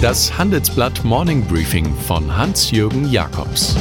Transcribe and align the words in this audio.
Das 0.00 0.38
Handelsblatt 0.38 1.02
Morning 1.02 1.44
Briefing 1.44 1.92
von 2.06 2.36
Hans-Jürgen 2.36 3.10
Jakobs 3.10 3.74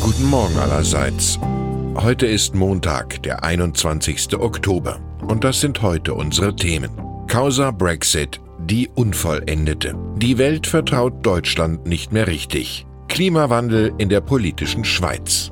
Guten 0.00 0.30
Morgen 0.30 0.56
allerseits. 0.56 1.38
Heute 1.94 2.24
ist 2.24 2.54
Montag, 2.54 3.22
der 3.22 3.44
21. 3.44 4.34
Oktober. 4.38 4.98
Und 5.28 5.44
das 5.44 5.60
sind 5.60 5.82
heute 5.82 6.14
unsere 6.14 6.56
Themen. 6.56 6.90
Causa 7.28 7.70
Brexit, 7.70 8.40
die 8.58 8.88
Unvollendete. 8.94 9.94
Die 10.16 10.38
Welt 10.38 10.66
vertraut 10.66 11.26
Deutschland 11.26 11.86
nicht 11.86 12.12
mehr 12.12 12.28
richtig. 12.28 12.86
Klimawandel 13.08 13.92
in 13.98 14.08
der 14.08 14.22
politischen 14.22 14.86
Schweiz. 14.86 15.50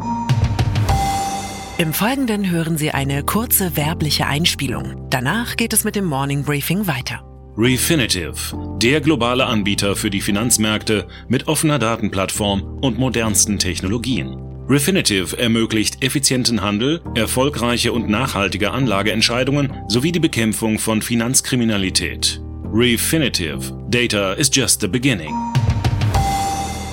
Im 1.81 1.95
Folgenden 1.95 2.51
hören 2.51 2.77
Sie 2.77 2.91
eine 2.91 3.23
kurze 3.23 3.75
werbliche 3.75 4.27
Einspielung. 4.27 5.07
Danach 5.09 5.57
geht 5.57 5.73
es 5.73 5.83
mit 5.83 5.97
dem 5.97 6.05
Morning 6.05 6.43
Briefing 6.45 6.87
weiter. 6.87 7.25
Refinitiv, 7.57 8.55
der 8.83 9.01
globale 9.01 9.47
Anbieter 9.47 9.97
für 9.97 10.11
die 10.11 10.21
Finanzmärkte 10.21 11.09
mit 11.29 11.49
offener 11.49 11.79
Datenplattform 11.79 12.81
und 12.83 12.99
modernsten 12.99 13.59
Technologien. 13.59 14.37
Refinitiv 14.69 15.33
ermöglicht 15.33 16.05
effizienten 16.05 16.61
Handel, 16.61 17.01
erfolgreiche 17.15 17.95
und 17.95 18.11
nachhaltige 18.11 18.73
Anlageentscheidungen 18.73 19.73
sowie 19.89 20.13
die 20.13 20.21
Bekämpfung 20.21 20.79
von 20.79 21.01
Finanzkriminalität. 21.01 22.43
Refinitiv, 22.75 23.73
Data 23.89 24.35
is 24.35 24.51
just 24.53 24.83
the 24.83 24.87
beginning. 24.87 25.35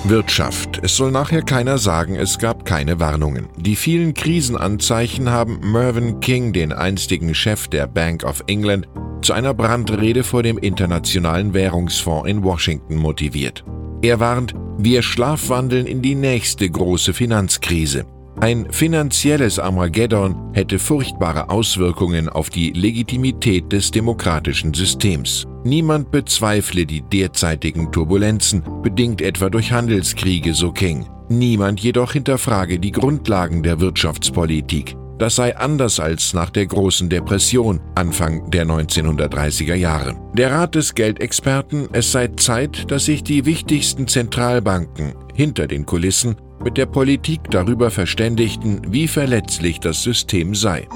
Wirtschaft. 0.08 0.80
Es 0.82 0.96
soll 0.96 1.10
nachher 1.10 1.42
keiner 1.42 1.78
sagen, 1.78 2.16
es 2.16 2.38
gab 2.38 2.64
keine 2.64 2.98
Warnungen. 2.98 3.48
Die 3.56 3.76
vielen 3.76 4.14
Krisenanzeichen 4.14 5.30
haben 5.30 5.60
Mervyn 5.60 6.20
King, 6.20 6.52
den 6.52 6.72
einstigen 6.72 7.34
Chef 7.34 7.68
der 7.68 7.86
Bank 7.86 8.24
of 8.24 8.42
England, 8.46 8.88
zu 9.20 9.32
einer 9.32 9.52
Brandrede 9.52 10.24
vor 10.24 10.42
dem 10.42 10.58
Internationalen 10.58 11.52
Währungsfonds 11.52 12.28
in 12.28 12.42
Washington 12.42 12.96
motiviert. 12.96 13.64
Er 14.02 14.20
warnt, 14.20 14.54
wir 14.78 15.02
schlafwandeln 15.02 15.86
in 15.86 16.02
die 16.02 16.14
nächste 16.14 16.70
große 16.70 17.12
Finanzkrise. 17.12 18.06
Ein 18.40 18.70
finanzielles 18.70 19.58
Armageddon 19.58 20.52
hätte 20.52 20.78
furchtbare 20.78 21.50
Auswirkungen 21.50 22.28
auf 22.28 22.50
die 22.50 22.70
Legitimität 22.70 23.72
des 23.72 23.90
demokratischen 23.90 24.72
Systems. 24.72 25.44
Niemand 25.64 26.12
bezweifle 26.12 26.86
die 26.86 27.02
derzeitigen 27.02 27.90
Turbulenzen, 27.90 28.62
bedingt 28.82 29.22
etwa 29.22 29.50
durch 29.50 29.72
Handelskriege, 29.72 30.54
so 30.54 30.70
King. 30.70 31.08
Niemand 31.28 31.80
jedoch 31.80 32.12
hinterfrage 32.12 32.78
die 32.78 32.92
Grundlagen 32.92 33.64
der 33.64 33.80
Wirtschaftspolitik. 33.80 34.96
Das 35.18 35.34
sei 35.34 35.56
anders 35.56 35.98
als 35.98 36.32
nach 36.32 36.50
der 36.50 36.66
großen 36.66 37.08
Depression 37.08 37.80
Anfang 37.96 38.48
der 38.52 38.66
1930er 38.66 39.74
Jahre. 39.74 40.14
Der 40.34 40.52
Rat 40.52 40.76
des 40.76 40.94
Geldexperten, 40.94 41.88
es 41.90 42.12
sei 42.12 42.28
Zeit, 42.28 42.88
dass 42.92 43.06
sich 43.06 43.24
die 43.24 43.44
wichtigsten 43.44 44.06
Zentralbanken 44.06 45.14
hinter 45.34 45.66
den 45.66 45.84
Kulissen 45.84 46.36
mit 46.62 46.76
der 46.76 46.86
Politik 46.86 47.40
darüber 47.50 47.90
verständigten, 47.90 48.82
wie 48.88 49.08
verletzlich 49.08 49.80
das 49.80 50.02
System 50.02 50.54
sei. 50.54 50.86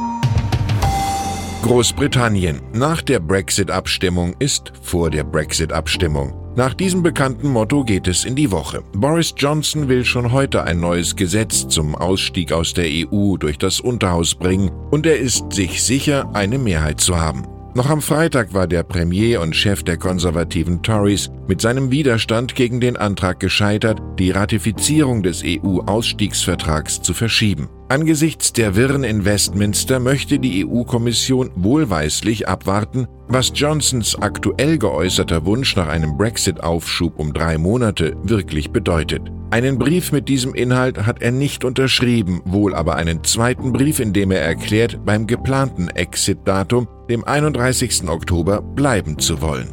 Großbritannien. 1.62 2.60
Nach 2.72 3.02
der 3.02 3.20
Brexit-Abstimmung 3.20 4.34
ist 4.40 4.72
vor 4.82 5.10
der 5.10 5.22
Brexit-Abstimmung. 5.22 6.34
Nach 6.56 6.74
diesem 6.74 7.02
bekannten 7.02 7.48
Motto 7.48 7.84
geht 7.84 8.08
es 8.08 8.24
in 8.24 8.34
die 8.34 8.50
Woche. 8.50 8.82
Boris 8.92 9.32
Johnson 9.36 9.88
will 9.88 10.04
schon 10.04 10.32
heute 10.32 10.64
ein 10.64 10.80
neues 10.80 11.16
Gesetz 11.16 11.66
zum 11.68 11.94
Ausstieg 11.94 12.52
aus 12.52 12.74
der 12.74 12.86
EU 12.86 13.36
durch 13.38 13.56
das 13.58 13.80
Unterhaus 13.80 14.34
bringen 14.34 14.70
und 14.90 15.06
er 15.06 15.18
ist 15.18 15.52
sich 15.52 15.82
sicher, 15.82 16.28
eine 16.34 16.58
Mehrheit 16.58 17.00
zu 17.00 17.18
haben. 17.18 17.46
Noch 17.74 17.88
am 17.88 18.02
Freitag 18.02 18.52
war 18.52 18.66
der 18.66 18.82
Premier 18.82 19.40
und 19.40 19.56
Chef 19.56 19.82
der 19.82 19.96
konservativen 19.96 20.82
Tories 20.82 21.30
mit 21.48 21.62
seinem 21.62 21.90
Widerstand 21.90 22.54
gegen 22.54 22.80
den 22.80 22.98
Antrag 22.98 23.40
gescheitert, 23.40 23.98
die 24.18 24.30
Ratifizierung 24.30 25.22
des 25.22 25.42
EU-Ausstiegsvertrags 25.42 27.00
zu 27.00 27.14
verschieben. 27.14 27.70
Angesichts 27.92 28.54
der 28.54 28.74
Wirren 28.74 29.04
in 29.04 29.26
Westminster 29.26 30.00
möchte 30.00 30.38
die 30.38 30.64
EU-Kommission 30.64 31.50
wohlweislich 31.56 32.48
abwarten, 32.48 33.06
was 33.28 33.52
Johnsons 33.54 34.16
aktuell 34.16 34.78
geäußerter 34.78 35.44
Wunsch 35.44 35.76
nach 35.76 35.88
einem 35.88 36.16
Brexit-Aufschub 36.16 37.18
um 37.18 37.34
drei 37.34 37.58
Monate 37.58 38.16
wirklich 38.22 38.70
bedeutet. 38.70 39.30
Einen 39.50 39.78
Brief 39.78 40.10
mit 40.10 40.30
diesem 40.30 40.54
Inhalt 40.54 41.04
hat 41.04 41.20
er 41.20 41.32
nicht 41.32 41.66
unterschrieben, 41.66 42.40
wohl 42.46 42.74
aber 42.74 42.96
einen 42.96 43.24
zweiten 43.24 43.74
Brief, 43.74 44.00
in 44.00 44.14
dem 44.14 44.30
er 44.30 44.40
erklärt, 44.40 45.04
beim 45.04 45.26
geplanten 45.26 45.88
Exit-Datum, 45.88 46.88
dem 47.10 47.24
31. 47.24 48.08
Oktober, 48.08 48.62
bleiben 48.62 49.18
zu 49.18 49.42
wollen. 49.42 49.68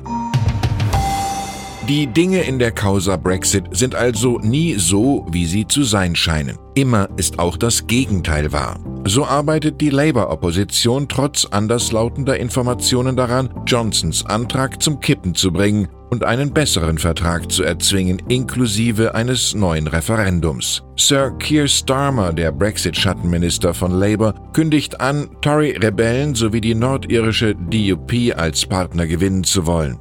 Die 1.89 2.05
Dinge 2.05 2.41
in 2.41 2.59
der 2.59 2.71
Causa 2.71 3.17
Brexit 3.17 3.63
sind 3.71 3.95
also 3.95 4.37
nie 4.43 4.75
so, 4.75 5.25
wie 5.31 5.47
sie 5.47 5.65
zu 5.65 5.81
sein 5.81 6.15
scheinen. 6.15 6.55
Immer 6.75 7.09
ist 7.17 7.39
auch 7.39 7.57
das 7.57 7.87
Gegenteil 7.87 8.51
wahr. 8.51 8.79
So 9.05 9.25
arbeitet 9.25 9.81
die 9.81 9.89
Labour-Opposition 9.89 11.07
trotz 11.09 11.45
anderslautender 11.45 12.37
Informationen 12.37 13.15
daran, 13.15 13.49
Johnsons 13.65 14.23
Antrag 14.23 14.83
zum 14.83 14.99
Kippen 14.99 15.33
zu 15.33 15.51
bringen 15.51 15.87
und 16.11 16.23
einen 16.23 16.53
besseren 16.53 16.99
Vertrag 16.99 17.51
zu 17.51 17.63
erzwingen, 17.63 18.21
inklusive 18.27 19.15
eines 19.15 19.55
neuen 19.55 19.87
Referendums. 19.87 20.83
Sir 20.95 21.31
Keir 21.39 21.67
Starmer, 21.67 22.33
der 22.33 22.51
Brexit-Schattenminister 22.51 23.73
von 23.73 23.93
Labour, 23.93 24.35
kündigt 24.53 25.01
an, 25.01 25.27
Tory-Rebellen 25.41 26.35
sowie 26.35 26.61
die 26.61 26.75
nordirische 26.75 27.55
DUP 27.55 28.13
als 28.35 28.63
Partner 28.67 29.07
gewinnen 29.07 29.43
zu 29.43 29.65
wollen. 29.65 29.97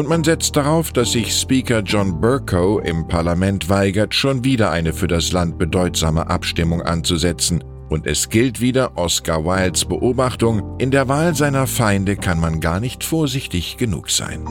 Und 0.00 0.08
man 0.08 0.24
setzt 0.24 0.56
darauf, 0.56 0.94
dass 0.94 1.12
sich 1.12 1.30
Speaker 1.30 1.80
John 1.80 2.22
Burko 2.22 2.78
im 2.78 3.06
Parlament 3.06 3.68
weigert, 3.68 4.14
schon 4.14 4.44
wieder 4.44 4.70
eine 4.70 4.94
für 4.94 5.08
das 5.08 5.30
Land 5.32 5.58
bedeutsame 5.58 6.30
Abstimmung 6.30 6.80
anzusetzen. 6.80 7.62
Und 7.90 8.06
es 8.06 8.30
gilt 8.30 8.62
wieder 8.62 8.96
Oscar 8.96 9.44
Wildes 9.44 9.84
Beobachtung, 9.84 10.78
in 10.78 10.90
der 10.90 11.08
Wahl 11.08 11.34
seiner 11.34 11.66
Feinde 11.66 12.16
kann 12.16 12.40
man 12.40 12.60
gar 12.60 12.80
nicht 12.80 13.04
vorsichtig 13.04 13.76
genug 13.76 14.08
sein. 14.08 14.42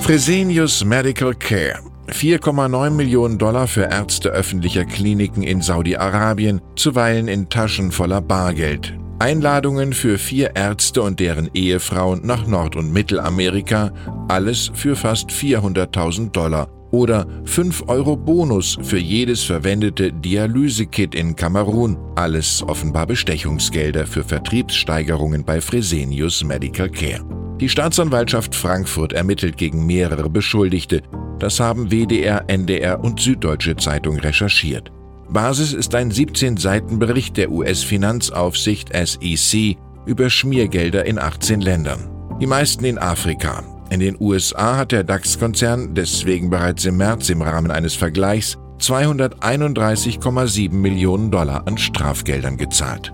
Fresenius 0.00 0.84
Medical 0.84 1.32
Care 1.32 1.78
4,9 2.08 2.90
Millionen 2.90 3.38
Dollar 3.38 3.68
für 3.68 3.84
Ärzte 3.84 4.30
öffentlicher 4.30 4.86
Kliniken 4.86 5.44
in 5.44 5.62
Saudi-Arabien, 5.62 6.60
zuweilen 6.74 7.28
in 7.28 7.48
Taschen 7.48 7.92
voller 7.92 8.20
Bargeld. 8.20 8.92
Einladungen 9.18 9.92
für 9.92 10.18
vier 10.18 10.56
Ärzte 10.56 11.02
und 11.02 11.20
deren 11.20 11.48
Ehefrauen 11.54 12.26
nach 12.26 12.46
Nord- 12.46 12.76
und 12.76 12.92
Mittelamerika, 12.92 13.92
alles 14.28 14.70
für 14.74 14.96
fast 14.96 15.30
400.000 15.30 16.32
Dollar. 16.32 16.68
Oder 16.90 17.26
5 17.44 17.88
Euro 17.88 18.16
Bonus 18.16 18.78
für 18.82 18.98
jedes 18.98 19.42
verwendete 19.42 20.12
Dialysekit 20.12 21.14
in 21.14 21.34
Kamerun, 21.34 21.96
alles 22.14 22.62
offenbar 22.62 23.06
Bestechungsgelder 23.06 24.06
für 24.06 24.22
Vertriebssteigerungen 24.22 25.44
bei 25.44 25.60
Fresenius 25.60 26.44
Medical 26.44 26.88
Care. 26.88 27.24
Die 27.60 27.68
Staatsanwaltschaft 27.68 28.54
Frankfurt 28.54 29.12
ermittelt 29.12 29.56
gegen 29.56 29.86
mehrere 29.86 30.30
Beschuldigte. 30.30 31.02
Das 31.38 31.58
haben 31.58 31.90
WDR, 31.90 32.44
NDR 32.48 33.02
und 33.02 33.20
Süddeutsche 33.20 33.74
Zeitung 33.76 34.18
recherchiert. 34.18 34.93
Basis 35.34 35.72
ist 35.72 35.94
ein 35.96 36.12
17-Seiten-Bericht 36.12 37.36
der 37.36 37.50
US-Finanzaufsicht 37.50 38.90
SEC 38.94 39.76
über 40.06 40.30
Schmiergelder 40.30 41.04
in 41.06 41.18
18 41.18 41.60
Ländern. 41.60 42.08
Die 42.40 42.46
meisten 42.46 42.84
in 42.84 42.98
Afrika. 42.98 43.64
In 43.90 43.98
den 43.98 44.16
USA 44.20 44.76
hat 44.76 44.92
der 44.92 45.02
DAX-Konzern 45.02 45.92
deswegen 45.92 46.50
bereits 46.50 46.84
im 46.84 46.98
März 46.98 47.30
im 47.30 47.42
Rahmen 47.42 47.72
eines 47.72 47.94
Vergleichs 47.94 48.56
231,7 48.78 50.72
Millionen 50.72 51.32
Dollar 51.32 51.66
an 51.66 51.78
Strafgeldern 51.78 52.56
gezahlt. 52.56 53.12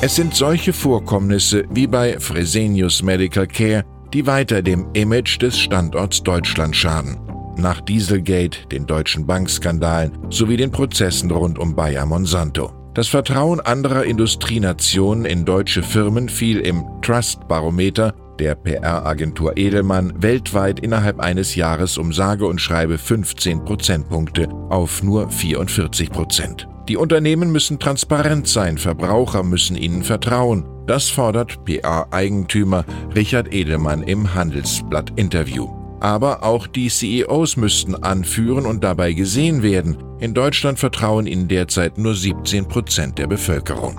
Es 0.00 0.14
sind 0.14 0.32
solche 0.32 0.72
Vorkommnisse 0.72 1.64
wie 1.70 1.88
bei 1.88 2.20
Fresenius 2.20 3.02
Medical 3.02 3.48
Care, 3.48 3.84
die 4.14 4.28
weiter 4.28 4.62
dem 4.62 4.86
Image 4.92 5.42
des 5.42 5.58
Standorts 5.58 6.22
Deutschland 6.22 6.76
schaden 6.76 7.18
nach 7.56 7.80
Dieselgate, 7.80 8.66
den 8.68 8.86
deutschen 8.86 9.26
Bankskandalen 9.26 10.12
sowie 10.30 10.56
den 10.56 10.70
Prozessen 10.70 11.30
rund 11.30 11.58
um 11.58 11.74
Bayer 11.74 12.06
Monsanto. 12.06 12.72
Das 12.94 13.08
Vertrauen 13.08 13.60
anderer 13.60 14.04
Industrienationen 14.04 15.24
in 15.24 15.44
deutsche 15.44 15.82
Firmen 15.82 16.28
fiel 16.28 16.60
im 16.60 16.84
Trust-Barometer 17.00 18.14
der 18.38 18.54
PR-Agentur 18.54 19.56
Edelmann 19.56 20.12
weltweit 20.16 20.80
innerhalb 20.80 21.20
eines 21.20 21.54
Jahres 21.54 21.96
um 21.96 22.12
sage 22.12 22.46
und 22.46 22.60
schreibe 22.60 22.98
15 22.98 23.64
Prozentpunkte 23.64 24.48
auf 24.68 25.02
nur 25.02 25.28
44 25.30 26.10
Prozent. 26.10 26.68
Die 26.88 26.96
Unternehmen 26.96 27.52
müssen 27.52 27.78
transparent 27.78 28.48
sein, 28.48 28.78
Verbraucher 28.78 29.42
müssen 29.42 29.76
ihnen 29.76 30.02
vertrauen. 30.02 30.64
Das 30.86 31.08
fordert 31.08 31.64
PR-Eigentümer 31.64 32.84
Richard 33.14 33.54
Edelmann 33.54 34.02
im 34.02 34.34
Handelsblatt-Interview. 34.34 35.81
Aber 36.02 36.42
auch 36.42 36.66
die 36.66 36.88
CEOs 36.88 37.56
müssten 37.56 37.94
anführen 37.94 38.66
und 38.66 38.82
dabei 38.82 39.12
gesehen 39.12 39.62
werden. 39.62 39.96
In 40.18 40.34
Deutschland 40.34 40.80
vertrauen 40.80 41.28
ihnen 41.28 41.46
derzeit 41.46 41.96
nur 41.96 42.16
17 42.16 42.66
Prozent 42.66 43.18
der 43.18 43.28
Bevölkerung. 43.28 43.96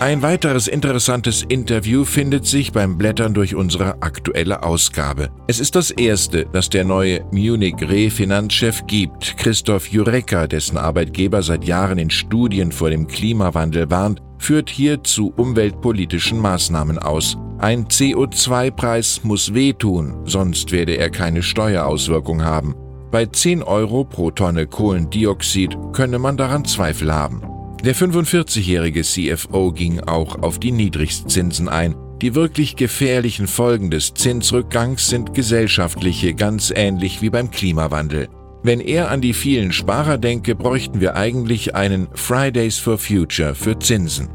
Ein 0.00 0.20
weiteres 0.20 0.68
interessantes 0.68 1.44
Interview 1.48 2.04
findet 2.04 2.44
sich 2.44 2.72
beim 2.72 2.98
Blättern 2.98 3.32
durch 3.32 3.54
unsere 3.54 4.02
aktuelle 4.02 4.62
Ausgabe. 4.62 5.30
Es 5.46 5.60
ist 5.60 5.74
das 5.74 5.90
erste, 5.90 6.44
das 6.52 6.68
der 6.68 6.84
neue 6.84 7.24
Munich 7.32 7.76
Re-Finanzchef 7.80 8.86
gibt, 8.86 9.38
Christoph 9.38 9.86
Jureka, 9.86 10.46
dessen 10.46 10.76
Arbeitgeber 10.76 11.42
seit 11.42 11.64
Jahren 11.64 11.96
in 11.96 12.10
Studien 12.10 12.70
vor 12.70 12.90
dem 12.90 13.06
Klimawandel 13.06 13.90
warnt, 13.90 14.20
führt 14.36 14.68
hier 14.68 15.02
zu 15.02 15.32
umweltpolitischen 15.36 16.38
Maßnahmen 16.38 16.98
aus. 16.98 17.38
Ein 17.60 17.86
CO2-Preis 17.86 19.22
muss 19.24 19.52
wehtun, 19.52 20.14
sonst 20.26 20.70
werde 20.70 20.96
er 20.96 21.10
keine 21.10 21.42
Steuerauswirkung 21.42 22.44
haben. 22.44 22.76
Bei 23.10 23.26
10 23.26 23.64
Euro 23.64 24.04
pro 24.04 24.30
Tonne 24.30 24.68
Kohlendioxid 24.68 25.76
könne 25.92 26.20
man 26.20 26.36
daran 26.36 26.64
Zweifel 26.64 27.12
haben. 27.12 27.42
Der 27.84 27.96
45-jährige 27.96 29.02
CFO 29.02 29.72
ging 29.72 29.98
auch 30.00 30.40
auf 30.40 30.60
die 30.60 30.70
Niedrigzinsen 30.70 31.68
ein. 31.68 31.96
Die 32.22 32.36
wirklich 32.36 32.76
gefährlichen 32.76 33.48
Folgen 33.48 33.90
des 33.90 34.14
Zinsrückgangs 34.14 35.08
sind 35.08 35.34
gesellschaftliche, 35.34 36.34
ganz 36.34 36.72
ähnlich 36.74 37.22
wie 37.22 37.30
beim 37.30 37.50
Klimawandel. 37.50 38.28
Wenn 38.62 38.80
er 38.80 39.10
an 39.10 39.20
die 39.20 39.34
vielen 39.34 39.72
Sparer 39.72 40.18
denke, 40.18 40.54
bräuchten 40.54 41.00
wir 41.00 41.16
eigentlich 41.16 41.74
einen 41.74 42.08
Fridays 42.14 42.78
for 42.78 42.98
Future 42.98 43.56
für 43.56 43.78
Zinsen. 43.78 44.28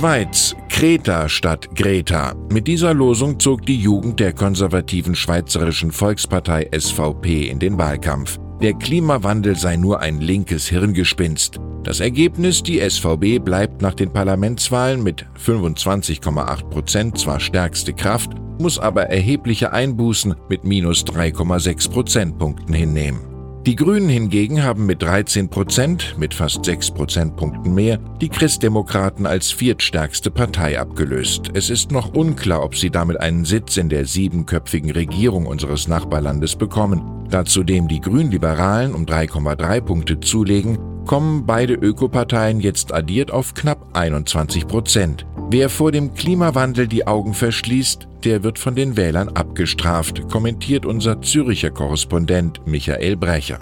Schweiz, 0.00 0.56
Kreta 0.70 1.28
statt 1.28 1.76
Greta. 1.76 2.34
Mit 2.50 2.66
dieser 2.66 2.94
Losung 2.94 3.38
zog 3.38 3.66
die 3.66 3.76
Jugend 3.76 4.18
der 4.18 4.32
konservativen 4.32 5.14
Schweizerischen 5.14 5.92
Volkspartei 5.92 6.70
SVP 6.74 7.48
in 7.48 7.58
den 7.58 7.76
Wahlkampf. 7.76 8.38
Der 8.62 8.72
Klimawandel 8.72 9.56
sei 9.56 9.76
nur 9.76 10.00
ein 10.00 10.22
linkes 10.22 10.68
Hirngespinst. 10.68 11.60
Das 11.82 12.00
Ergebnis, 12.00 12.62
die 12.62 12.80
SVB 12.80 13.44
bleibt 13.44 13.82
nach 13.82 13.92
den 13.92 14.10
Parlamentswahlen 14.10 15.02
mit 15.02 15.26
25,8 15.38 16.70
Prozent 16.70 17.18
zwar 17.18 17.38
stärkste 17.38 17.92
Kraft, 17.92 18.30
muss 18.58 18.78
aber 18.78 19.02
erhebliche 19.10 19.74
Einbußen 19.74 20.34
mit 20.48 20.64
minus 20.64 21.04
3,6 21.04 21.90
Prozentpunkten 21.90 22.72
hinnehmen. 22.74 23.29
Die 23.66 23.76
Grünen 23.76 24.08
hingegen 24.08 24.64
haben 24.64 24.86
mit 24.86 25.02
13 25.02 25.50
Prozent, 25.50 26.14
mit 26.18 26.32
fast 26.32 26.64
6 26.64 26.92
Prozentpunkten 26.92 27.74
mehr, 27.74 27.98
die 28.22 28.30
Christdemokraten 28.30 29.26
als 29.26 29.52
viertstärkste 29.52 30.30
Partei 30.30 30.80
abgelöst. 30.80 31.50
Es 31.52 31.68
ist 31.68 31.92
noch 31.92 32.14
unklar, 32.14 32.64
ob 32.64 32.74
sie 32.74 32.88
damit 32.88 33.20
einen 33.20 33.44
Sitz 33.44 33.76
in 33.76 33.90
der 33.90 34.06
siebenköpfigen 34.06 34.90
Regierung 34.90 35.44
unseres 35.44 35.88
Nachbarlandes 35.88 36.56
bekommen. 36.56 37.26
Da 37.28 37.44
zudem 37.44 37.86
die 37.86 38.00
Grünliberalen 38.00 38.94
um 38.94 39.04
3,3 39.04 39.80
Punkte 39.82 40.20
zulegen, 40.20 40.78
kommen 41.04 41.44
beide 41.44 41.74
Ökoparteien 41.74 42.60
jetzt 42.60 42.94
addiert 42.94 43.30
auf 43.30 43.52
knapp 43.52 43.90
21 43.92 44.68
Prozent. 44.68 45.26
Wer 45.52 45.68
vor 45.68 45.90
dem 45.90 46.14
Klimawandel 46.14 46.86
die 46.86 47.08
Augen 47.08 47.34
verschließt, 47.34 48.06
der 48.22 48.44
wird 48.44 48.56
von 48.56 48.76
den 48.76 48.96
Wählern 48.96 49.30
abgestraft, 49.30 50.28
kommentiert 50.28 50.86
unser 50.86 51.22
Züricher 51.22 51.70
Korrespondent 51.70 52.64
Michael 52.68 53.16
Brecher. 53.16 53.58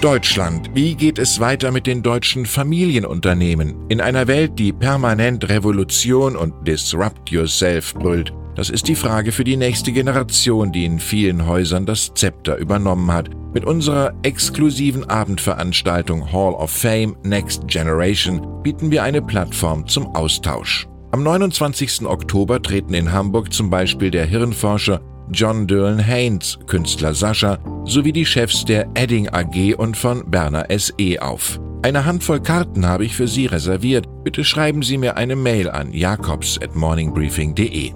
Deutschland. 0.00 0.70
Wie 0.72 0.94
geht 0.94 1.18
es 1.18 1.40
weiter 1.40 1.72
mit 1.72 1.88
den 1.88 2.04
deutschen 2.04 2.46
Familienunternehmen? 2.46 3.74
In 3.88 4.00
einer 4.00 4.28
Welt, 4.28 4.52
die 4.56 4.72
permanent 4.72 5.48
Revolution 5.48 6.36
und 6.36 6.52
Disrupt 6.68 7.30
Yourself 7.30 7.92
brüllt, 7.94 8.32
das 8.54 8.70
ist 8.70 8.88
die 8.88 8.94
Frage 8.94 9.32
für 9.32 9.44
die 9.44 9.56
nächste 9.56 9.92
Generation, 9.92 10.72
die 10.72 10.84
in 10.84 11.00
vielen 11.00 11.46
Häusern 11.46 11.86
das 11.86 12.12
Zepter 12.14 12.56
übernommen 12.56 13.12
hat. 13.12 13.30
Mit 13.52 13.64
unserer 13.64 14.14
exklusiven 14.22 15.08
Abendveranstaltung 15.08 16.32
Hall 16.32 16.54
of 16.54 16.70
Fame 16.70 17.16
Next 17.22 17.68
Generation 17.68 18.62
bieten 18.62 18.90
wir 18.90 19.02
eine 19.02 19.22
Plattform 19.22 19.86
zum 19.86 20.06
Austausch. 20.14 20.86
Am 21.12 21.22
29. 21.22 22.06
Oktober 22.06 22.60
treten 22.60 22.94
in 22.94 23.12
Hamburg 23.12 23.52
zum 23.52 23.70
Beispiel 23.70 24.10
der 24.10 24.26
Hirnforscher 24.26 25.00
John 25.30 25.66
Dylan 25.66 25.98
Haynes, 25.98 26.58
Künstler 26.66 27.14
Sascha 27.14 27.58
sowie 27.84 28.12
die 28.12 28.26
Chefs 28.26 28.64
der 28.64 28.88
Edding 28.94 29.28
AG 29.28 29.74
und 29.76 29.96
von 29.96 30.30
Berner 30.30 30.66
SE 30.76 31.22
auf. 31.22 31.60
Eine 31.82 32.04
Handvoll 32.06 32.40
Karten 32.40 32.86
habe 32.86 33.04
ich 33.04 33.14
für 33.14 33.28
Sie 33.28 33.46
reserviert. 33.46 34.06
Bitte 34.24 34.42
schreiben 34.42 34.82
Sie 34.82 34.96
mir 34.96 35.16
eine 35.16 35.36
Mail 35.36 35.68
an 35.70 35.92
jakobs 35.92 36.58
at 36.62 36.74
morningbriefing.de. 36.74 37.92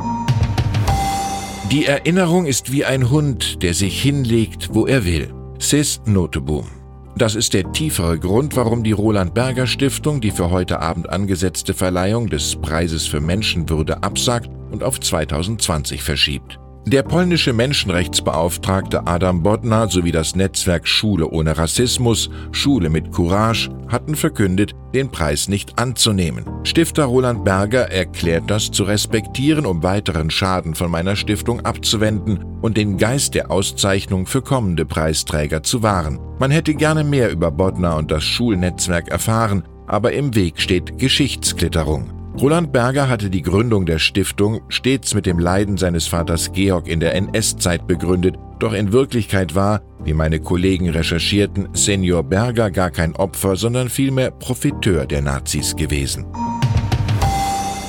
Die 1.71 1.85
Erinnerung 1.85 2.47
ist 2.47 2.73
wie 2.73 2.87
ein 2.87 3.11
Hund, 3.11 3.63
der 3.63 3.75
sich 3.75 4.01
hinlegt, 4.01 4.71
wo 4.73 4.87
er 4.87 5.05
will. 5.05 5.35
Sis 5.59 6.01
Noteboom. 6.07 6.67
Das 7.15 7.35
ist 7.35 7.53
der 7.53 7.73
tiefere 7.73 8.19
Grund, 8.19 8.57
warum 8.57 8.83
die 8.83 8.93
Roland 8.93 9.35
Berger 9.35 9.67
Stiftung 9.67 10.23
die 10.23 10.31
für 10.31 10.51
heute 10.51 10.81
Abend 10.81 11.11
angesetzte 11.11 11.75
Verleihung 11.75 12.31
des 12.31 12.57
Preises 12.57 13.07
für 13.07 13.21
Menschenwürde 13.21 14.03
absagt 14.03 14.49
und 14.71 14.83
auf 14.83 14.99
2020 14.99 16.03
verschiebt. 16.03 16.59
Der 16.89 17.03
polnische 17.03 17.53
Menschenrechtsbeauftragte 17.53 19.07
Adam 19.07 19.43
Bodnar 19.43 19.91
sowie 19.91 20.11
das 20.11 20.35
Netzwerk 20.35 20.89
Schule 20.89 21.29
ohne 21.29 21.59
Rassismus, 21.59 22.31
Schule 22.51 22.89
mit 22.89 23.13
Courage 23.13 23.69
hatten 23.89 24.15
verkündet, 24.15 24.75
den 24.95 25.11
Preis 25.11 25.49
nicht 25.49 25.79
anzunehmen. 25.79 26.47
Stifter 26.65 27.05
Roland 27.05 27.45
Berger 27.45 27.91
erklärt 27.91 28.45
das 28.47 28.71
zu 28.71 28.85
respektieren, 28.85 29.67
um 29.67 29.83
weiteren 29.83 30.31
Schaden 30.31 30.75
von 30.75 30.91
meiner 30.91 31.15
Stiftung 31.15 31.61
abzuwenden 31.61 32.43
und 32.63 32.79
den 32.79 32.97
Geist 32.97 33.35
der 33.35 33.51
Auszeichnung 33.51 34.25
für 34.25 34.41
kommende 34.41 34.87
Preisträger 34.87 35.63
zu 35.63 35.83
wahren. 35.83 36.19
Man 36.39 36.51
hätte 36.51 36.73
gerne 36.73 37.05
mehr 37.05 37.31
über 37.31 37.51
Bodnar 37.51 37.99
und 37.99 38.11
das 38.11 38.25
Schulnetzwerk 38.25 39.09
erfahren, 39.09 39.63
aber 39.87 40.13
im 40.13 40.35
Weg 40.35 40.59
steht 40.59 40.97
Geschichtsklitterung. 40.97 42.18
Roland 42.41 42.73
Berger 42.73 43.09
hatte 43.09 43.31
die 43.31 43.43
Gründung 43.43 43.85
der 43.85 43.99
Stiftung 43.99 44.61
stets 44.69 45.13
mit 45.13 45.27
dem 45.27 45.41
Leiden 45.41 45.77
seines 45.77 46.07
Vaters 46.07 46.53
Georg 46.53 46.87
in 46.87 47.01
der 47.01 47.17
NS-Zeit 47.17 47.89
begründet, 47.89 48.37
doch 48.61 48.75
in 48.75 48.93
Wirklichkeit 48.93 49.57
war, 49.57 49.83
wie 50.05 50.13
meine 50.13 50.39
Kollegen 50.39 50.89
recherchierten, 50.89 51.69
Senior 51.73 52.23
Berger 52.23 52.71
gar 52.71 52.93
kein 52.93 53.17
Opfer, 53.17 53.57
sondern 53.57 53.89
vielmehr 53.89 54.31
Profiteur 54.31 55.07
der 55.07 55.21
Nazis 55.21 55.75
gewesen. 55.75 56.27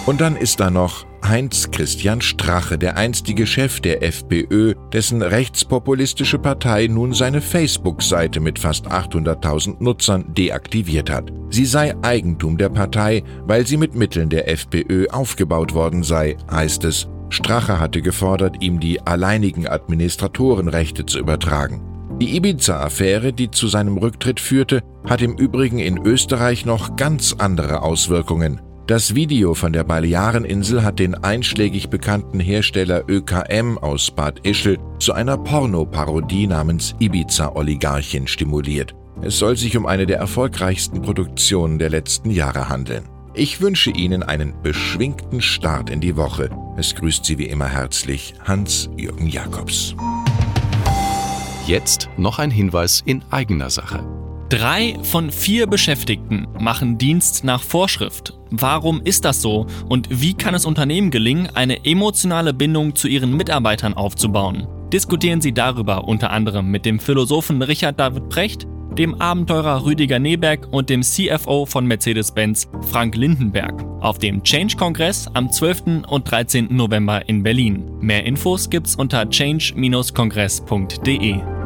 Und 0.08 0.20
dann 0.20 0.36
ist 0.36 0.60
da 0.60 0.72
noch 0.72 1.06
Heinz 1.30 1.70
Christian 1.70 2.22
Strache, 2.22 2.80
der 2.80 2.98
einstige 2.98 3.46
Chef 3.46 3.82
der 3.82 4.02
FPÖ, 4.02 4.74
dessen 4.92 5.22
rechtspopulistische 5.22 6.40
Partei 6.40 6.88
nun 6.88 7.14
seine 7.14 7.40
Facebook-Seite 7.40 8.40
mit 8.40 8.58
fast 8.58 8.88
800.000 8.88 9.76
Nutzern 9.80 10.34
deaktiviert 10.34 11.12
hat. 11.12 11.32
Sie 11.52 11.66
sei 11.66 11.94
Eigentum 12.02 12.58
der 12.58 12.70
Partei, 12.70 13.24
weil 13.46 13.68
sie 13.68 13.78
mit 13.78 13.94
Mitteln 13.94 14.30
der 14.30 14.50
FPÖ 14.50 15.06
aufgebaut 15.12 15.76
worden 15.76 16.02
sei, 16.02 16.36
heißt 16.50 16.84
es. 16.86 17.08
Strache 17.30 17.80
hatte 17.80 18.02
gefordert, 18.02 18.64
ihm 18.64 18.80
die 18.80 19.00
alleinigen 19.02 19.68
Administratorenrechte 19.68 21.06
zu 21.06 21.20
übertragen. 21.20 21.82
Die 22.20 22.36
Ibiza-Affäre, 22.36 23.34
die 23.34 23.52
zu 23.52 23.68
seinem 23.68 23.98
Rücktritt 24.00 24.40
führte, 24.40 24.82
hat 25.06 25.22
im 25.22 25.38
Übrigen 25.38 25.78
in 25.78 26.00
Österreich 26.00 26.66
noch 26.66 26.96
ganz 26.96 27.36
andere 27.38 27.84
Auswirkungen. 27.84 28.62
Das 28.90 29.14
Video 29.14 29.54
von 29.54 29.72
der 29.72 29.84
Baleareninsel 29.84 30.82
hat 30.82 30.98
den 30.98 31.14
einschlägig 31.14 31.92
bekannten 31.92 32.40
Hersteller 32.40 33.04
ÖKM 33.08 33.78
aus 33.78 34.10
Bad 34.10 34.40
Ischl 34.48 34.80
zu 34.98 35.14
einer 35.14 35.38
Pornoparodie 35.38 36.48
namens 36.48 36.96
Ibiza-Oligarchin 36.98 38.26
stimuliert. 38.26 38.96
Es 39.22 39.38
soll 39.38 39.58
sich 39.58 39.78
um 39.78 39.86
eine 39.86 40.08
der 40.08 40.18
erfolgreichsten 40.18 41.04
Produktionen 41.04 41.78
der 41.78 41.92
letzten 41.92 42.32
Jahre 42.32 42.68
handeln. 42.68 43.08
Ich 43.36 43.62
wünsche 43.62 43.92
Ihnen 43.92 44.24
einen 44.24 44.60
beschwingten 44.64 45.40
Start 45.40 45.92
in 45.92 46.02
die 46.02 46.16
Woche. 46.16 46.50
Es 46.76 46.96
grüßt 46.96 47.24
Sie 47.24 47.38
wie 47.38 47.46
immer 47.46 47.68
herzlich 47.68 48.34
Hans-Jürgen 48.44 49.28
Jakobs. 49.28 49.94
Jetzt 51.68 52.10
noch 52.18 52.40
ein 52.40 52.50
Hinweis 52.50 53.04
in 53.06 53.22
eigener 53.30 53.70
Sache. 53.70 54.04
Drei 54.50 54.98
von 55.04 55.30
vier 55.30 55.68
Beschäftigten 55.68 56.48
machen 56.60 56.98
Dienst 56.98 57.44
nach 57.44 57.62
Vorschrift. 57.62 58.39
Warum 58.52 59.02
ist 59.04 59.26
das 59.26 59.42
so 59.42 59.68
und 59.88 60.08
wie 60.10 60.34
kann 60.34 60.56
es 60.56 60.66
Unternehmen 60.66 61.12
gelingen, 61.12 61.50
eine 61.54 61.86
emotionale 61.86 62.54
Bindung 62.54 62.96
zu 62.96 63.08
ihren 63.08 63.36
Mitarbeitern 63.36 63.94
aufzubauen? 63.94 64.68
Diskutieren 64.92 65.42
Sie 65.42 65.54
darüber 65.54 66.08
unter 66.08 66.32
anderem 66.32 66.72
mit 66.72 66.86
dem 66.86 67.00
Philosophen 67.00 67.62
Richard 67.62 68.00
David 68.00 68.30
Precht, 68.30 68.66
dem 68.98 69.22
Abenteurer 69.22 69.86
Rüdiger 69.86 70.18
Neberg 70.18 70.68
und 70.72 70.90
dem 70.90 71.04
CFO 71.04 71.68
von 71.68 71.86
Mercedes-Benz 71.86 72.68
Frank 72.90 73.16
Lindenberg 73.16 73.86
auf 74.02 74.18
dem 74.18 74.44
Change-Kongress 74.44 75.28
am 75.34 75.52
12. 75.52 76.06
und 76.08 76.30
13. 76.30 76.76
November 76.76 77.30
in 77.30 77.44
Berlin. 77.44 77.92
Mehr 78.00 78.26
Infos 78.26 78.70
gibt's 78.70 78.96
unter 78.96 79.30
change-kongress.de. 79.30 81.59